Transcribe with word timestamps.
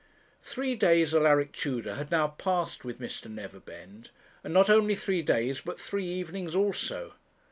Three 0.41 0.73
days 0.75 1.13
Alaric 1.13 1.51
Tudor 1.51 1.93
had 1.93 2.09
now 2.09 2.29
passed 2.29 2.83
with 2.83 2.99
Mr. 2.99 3.29
Neverbend, 3.29 4.09
and 4.43 4.51
not 4.51 4.67
only 4.67 4.95
three 4.95 5.21
days 5.21 5.61
but 5.61 5.79
three 5.79 6.07
evenings 6.07 6.55
also! 6.55 7.13